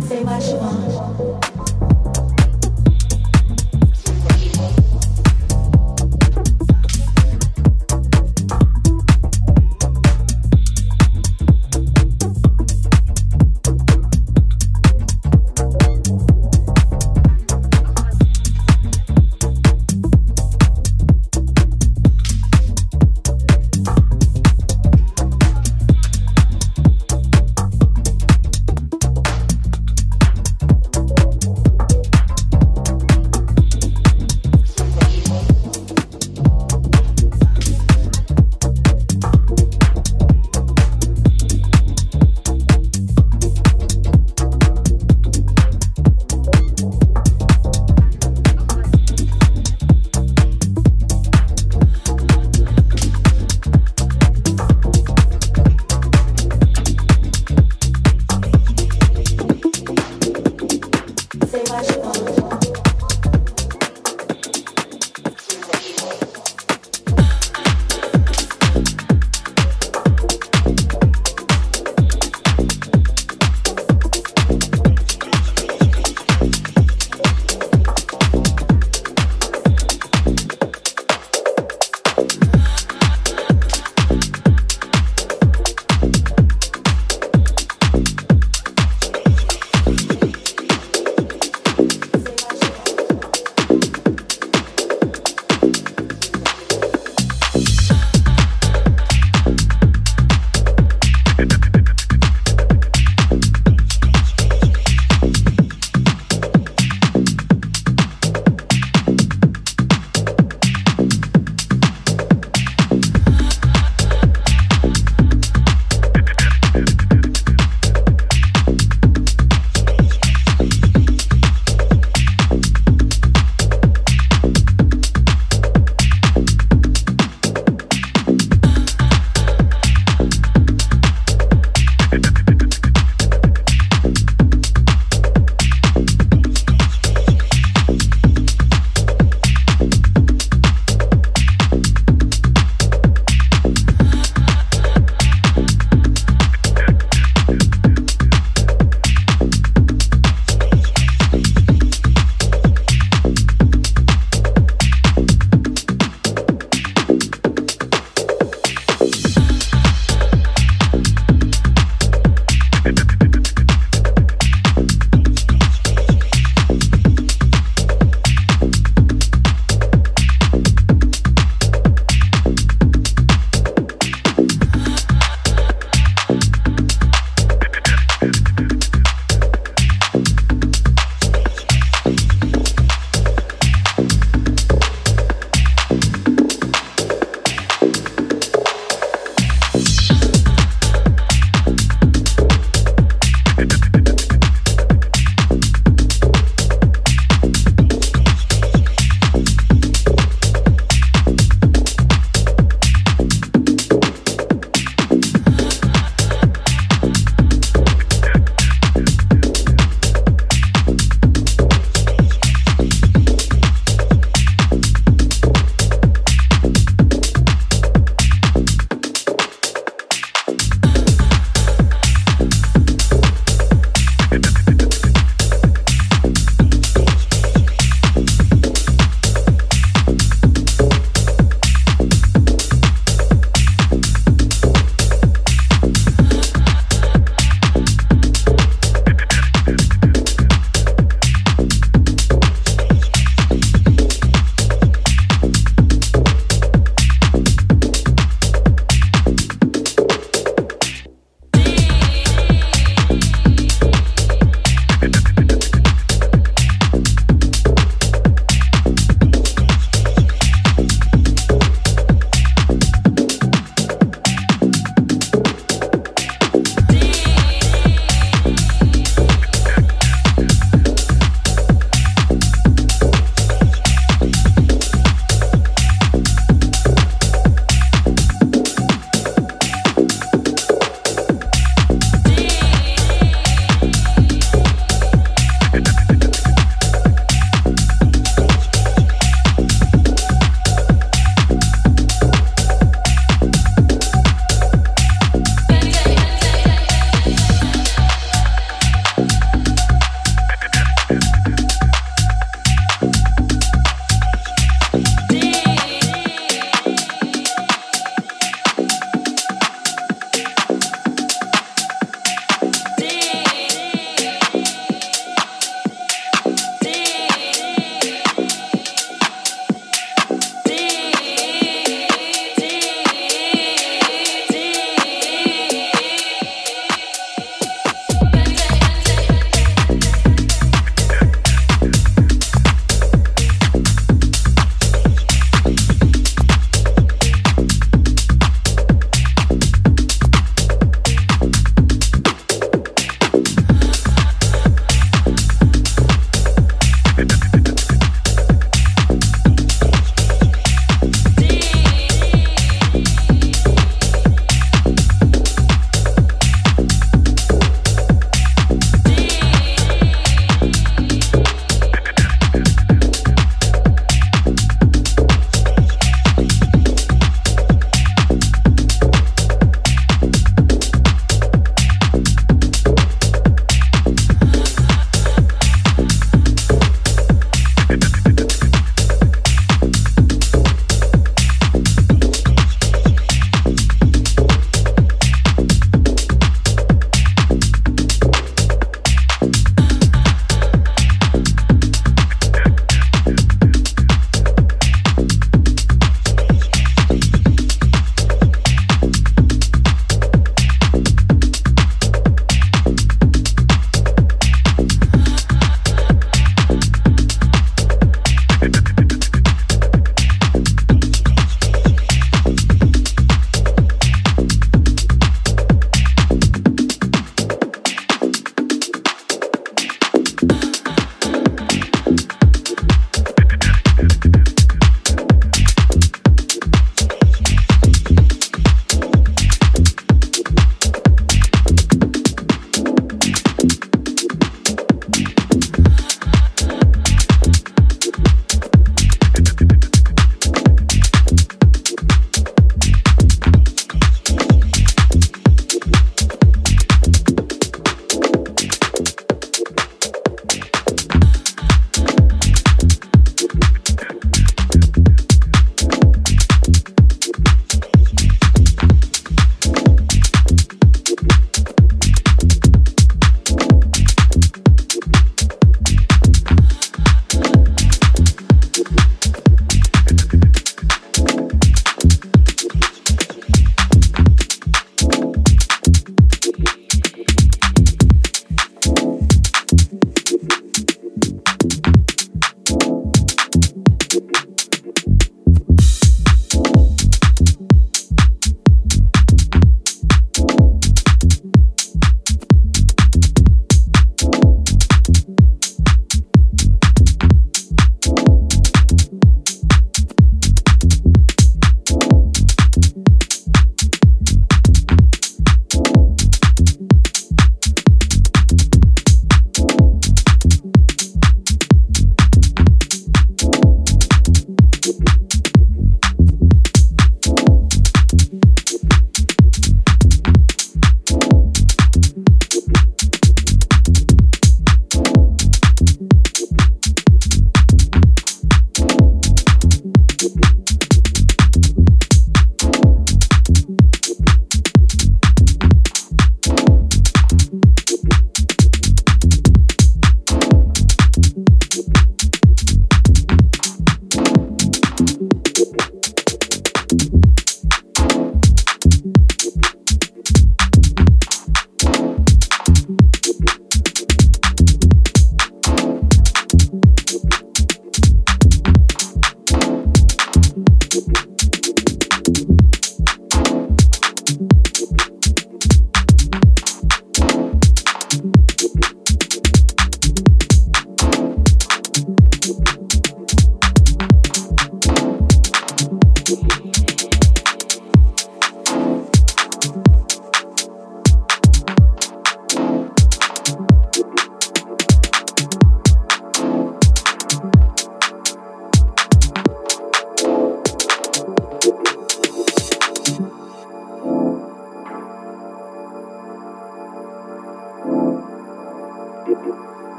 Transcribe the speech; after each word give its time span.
Say 0.00 0.24
what 0.24 0.42
you 0.42 0.56
want. 0.56 1.33